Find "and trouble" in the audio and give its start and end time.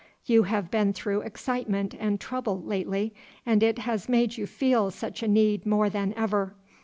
1.93-2.59